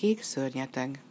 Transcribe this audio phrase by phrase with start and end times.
[0.00, 1.02] Kék szörnyeteg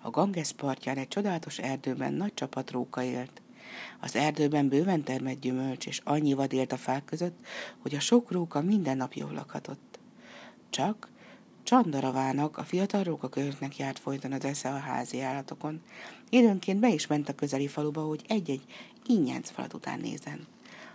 [0.00, 3.42] A Ganges partján egy csodálatos erdőben nagy csapat róka élt.
[4.00, 7.46] Az erdőben bőven termett gyümölcs, és annyi vad élt a fák között,
[7.78, 9.98] hogy a sok róka minden nap jól lakhatott.
[10.70, 11.08] Csak
[11.62, 15.82] Csandaravának, a fiatal rókaköröknek járt folyton az esze a házi állatokon.
[16.30, 18.64] Időnként be is ment a közeli faluba, hogy egy-egy
[19.06, 20.46] ingyenc falat után nézen.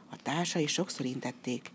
[0.10, 1.72] A társai sokszor intették,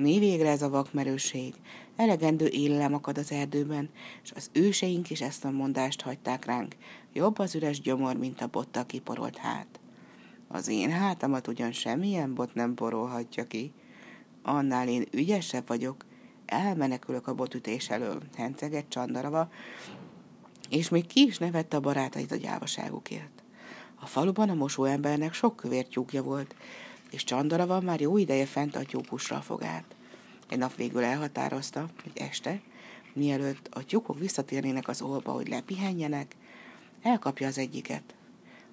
[0.00, 1.54] mi végre ez a vakmerőség?
[1.96, 3.88] Elegendő élelem akad az erdőben,
[4.22, 6.76] és az őseink is ezt a mondást hagyták ránk.
[7.12, 9.80] Jobb az üres gyomor, mint a bottal kiporolt hát.
[10.48, 13.72] Az én hátamat ugyan semmilyen bot nem porolhatja ki.
[14.42, 16.04] Annál én ügyesebb vagyok,
[16.46, 19.50] elmenekülök a botütés elől, henceget Csandarava,
[20.70, 23.42] és még ki is nevette a barátait a gyávaságukért.
[24.00, 26.54] A faluban a mosóembernek sok kövér tyúkja volt,
[27.10, 29.84] és Csandarava már jó ideje fent a tyúkusra a fogát.
[30.48, 32.60] Egy nap végül elhatározta, hogy este,
[33.12, 36.36] mielőtt a tyúkok visszatérnének az olba, hogy lepihenjenek,
[37.02, 38.14] elkapja az egyiket.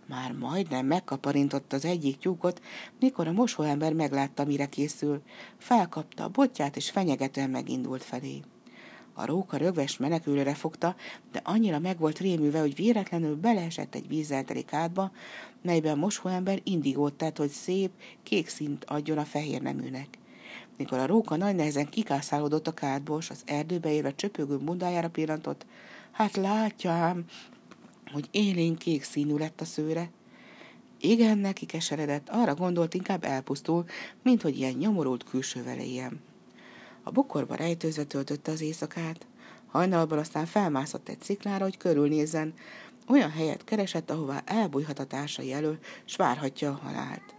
[0.05, 2.61] Már majdnem megkaparintotta az egyik tyúkot,
[2.99, 5.21] mikor a mosóember meglátta, mire készül,
[5.57, 8.41] felkapta a botját, és fenyegetően megindult felé.
[9.17, 10.95] A róka rögves menekülőre fogta,
[11.31, 15.11] de annyira meg volt rémülve, hogy véletlenül beleesett egy vízzel teli kádba,
[15.61, 17.91] melyben a mosóember indigót tett, hogy szép,
[18.23, 20.07] kék szint adjon a fehér neműnek.
[20.77, 25.65] Mikor a róka nagy nehezen kikászálódott a kádból, az erdőbe érve csöpögő bundájára pillantott,
[26.11, 27.25] hát látja ám,
[28.11, 30.09] hogy élén kék színű lett a szőre.
[30.99, 33.85] Igen, neki keseredett, arra gondolt, inkább elpusztul,
[34.23, 36.21] mint hogy ilyen nyomorult külsővel éljen.
[37.07, 39.25] A bokorba rejtőzve töltötte az éjszakát,
[39.67, 42.53] hajnalban aztán felmászott egy sziklára, hogy körülnézzen,
[43.07, 47.35] olyan helyet keresett, ahová elbújhat a társai elől, s várhatja a halált.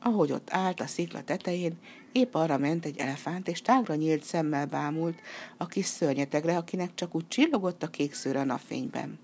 [0.00, 1.78] Ahogy ott állt a szikla tetején,
[2.12, 5.20] épp arra ment egy elefánt, és tágra nyílt szemmel bámult
[5.56, 9.18] a kis szörnyetegre, akinek csak úgy csillogott a kék szőre a napfényben.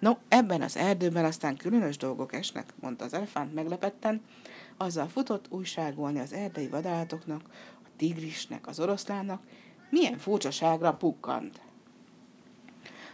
[0.00, 4.22] No, ebben az erdőben aztán különös dolgok esnek, mondta az elefánt meglepetten,
[4.76, 7.42] azzal futott újságolni az erdei vadállatoknak,
[8.00, 9.42] tigrisnek, az oroszlánnak,
[9.90, 11.60] milyen furcsaságra pukkant.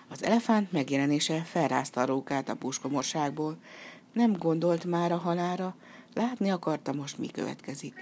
[0.08, 3.56] Az elefánt megjelenése felrázta a rókát a puskomorságból,
[4.12, 5.74] nem gondolt már a halára,
[6.14, 7.94] látni akarta most mi következik.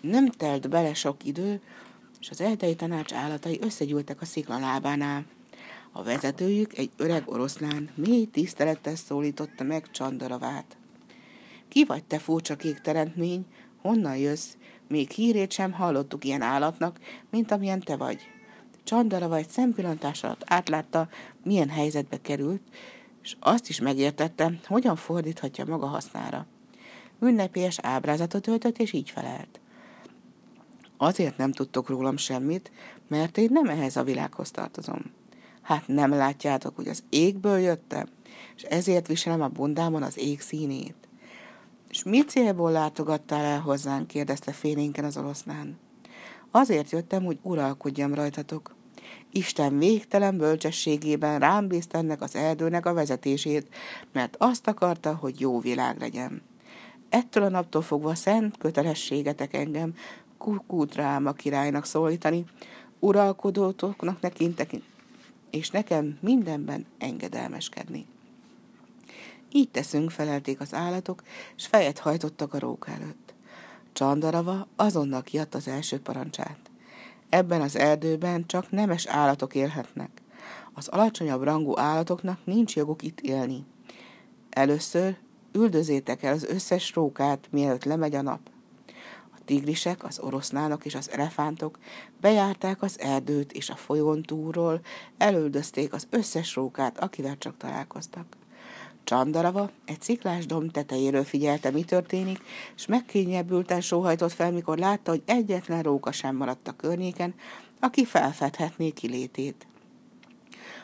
[0.00, 1.60] Nem telt bele sok idő,
[2.20, 5.24] és az erdei tanács állatai összegyűltek a szikla lábánál.
[5.92, 10.76] A vezetőjük, egy öreg oroszlán, mély tisztelettel szólította meg Csandaravát.
[11.68, 13.46] Ki vagy te furcsa kék teremtmény?
[13.82, 14.54] Honnan jössz?
[14.90, 16.98] Még hírét sem hallottuk ilyen állatnak,
[17.30, 18.20] mint amilyen te vagy.
[18.84, 21.08] Csandarava egy szempillantás alatt átlátta,
[21.44, 22.62] milyen helyzetbe került,
[23.22, 26.46] és azt is megértette, hogyan fordíthatja maga hasznára.
[27.20, 29.60] Ünnepélyes ábrázatot öltött, és így felelt.
[30.96, 32.70] Azért nem tudtok rólam semmit,
[33.08, 35.02] mert én nem ehhez a világhoz tartozom.
[35.62, 38.06] Hát nem látjátok, hogy az égből jöttem,
[38.56, 40.99] és ezért viselem a bundámon az ég színét.
[41.90, 44.06] És mi célból látogattál el hozzánk?
[44.06, 45.78] kérdezte félénken az oroszlán.
[46.50, 48.74] Azért jöttem, hogy uralkodjam rajtatok.
[49.30, 53.74] Isten végtelen bölcsességében rám bízta ennek az erdőnek a vezetését,
[54.12, 56.42] mert azt akarta, hogy jó világ legyen.
[57.08, 59.94] Ettől a naptól fogva szent kötelességetek engem
[60.38, 62.44] Kukútráma királynak szólítani,
[62.98, 64.70] uralkodótoknak nekintek,
[65.50, 68.06] és nekem mindenben engedelmeskedni.
[69.52, 71.22] Így teszünk, felelték az állatok,
[71.56, 73.34] és fejet hajtottak a róka előtt.
[73.92, 76.58] Csandarava azonnal kiadta az első parancsát.
[77.28, 80.10] Ebben az erdőben csak nemes állatok élhetnek.
[80.72, 83.64] Az alacsonyabb rangú állatoknak nincs joguk itt élni.
[84.50, 85.16] Először
[85.52, 88.40] üldözétek el az összes rókát, mielőtt lemegy a nap
[89.50, 91.78] tigrisek, az oroszlánok és az elefántok
[92.20, 94.80] bejárták az erdőt, és a folyón túlról
[95.18, 98.26] elöldözték az összes rókát, akivel csak találkoztak.
[99.10, 102.38] Csandarava egy sziklás domb tetejéről figyelte, mi történik,
[102.76, 107.34] és megkényebbülten sóhajtott fel, mikor látta, hogy egyetlen róka sem maradt a környéken,
[107.80, 109.66] aki felfedhetné kilétét.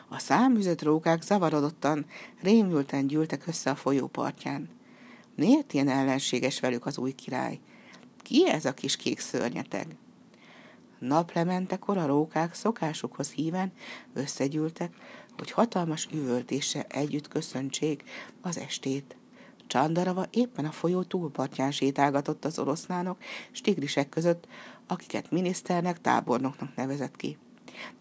[0.07, 2.05] A száműzött rókák zavarodottan,
[2.41, 4.69] rémülten gyűltek össze a folyó partján.
[5.35, 7.59] Miért ilyen ellenséges velük az új király?
[8.21, 9.95] Ki ez a kis kék szörnyeteg?
[10.99, 13.71] Naplementekor a rókák szokásukhoz híven
[14.13, 14.93] összegyűltek,
[15.37, 18.03] hogy hatalmas üvöltése együtt köszöntsék
[18.41, 19.15] az estét.
[19.67, 23.17] Csandarava éppen a folyó túlpartján sétálgatott az oroszlánok
[23.51, 24.47] és tigrisek között,
[24.87, 27.37] akiket miniszternek, tábornoknak nevezett ki.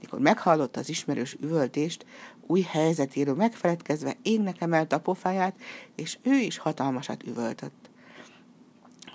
[0.01, 2.07] Mikor meghallotta az ismerős üvöltést,
[2.47, 5.57] új helyzetéről megfeledkezve égnek emelte a pofáját,
[5.95, 7.91] és ő is hatalmasat üvöltött.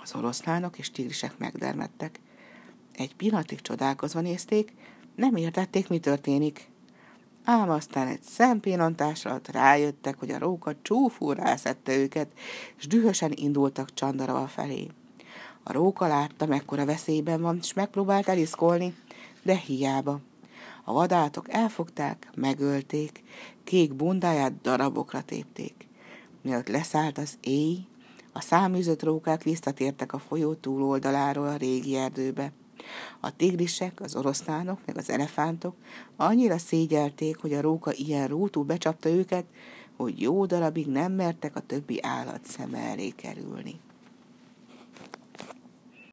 [0.02, 2.20] Az oroszlánok és tigrisek megdermedtek.
[2.92, 4.72] Egy pillanatig csodálkozva nézték,
[5.14, 6.70] nem értették, mi történik.
[7.44, 12.32] Ám aztán egy szempillantás alatt rájöttek, hogy a róka csúful rászette őket,
[12.78, 14.88] és dühösen indultak Csandarava felé.
[15.62, 18.94] A róka látta, mekkora veszélyben van, és megpróbált eliszkolni,
[19.42, 20.20] de hiába.
[20.84, 23.22] A vadátok elfogták, megölték,
[23.64, 25.88] kék bundáját darabokra tépték.
[26.42, 27.86] Mielőtt leszállt az éj,
[28.32, 32.52] a száműzött rókák visszatértek a folyó túloldaláról a régi erdőbe.
[33.20, 35.74] A tigrisek, az oroszlánok, meg az elefántok
[36.16, 39.44] annyira szégyelték, hogy a róka ilyen rótú becsapta őket,
[39.96, 43.80] hogy jó darabig nem mertek a többi állat szeme elé kerülni.